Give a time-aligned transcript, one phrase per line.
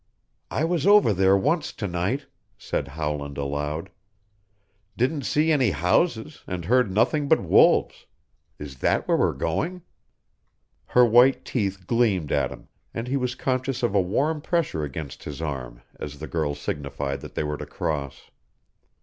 [0.49, 2.25] "I was over there once to night,"
[2.57, 3.91] said Howland aloud.
[4.97, 8.07] "Didn't see any houses and heard nothing but wolves.
[8.57, 9.83] Is that where we're going?"
[10.87, 15.25] Her white teeth gleamed at him and he was conscious of a warm pressure against
[15.25, 18.31] his arm as the girl signified that they were to cross.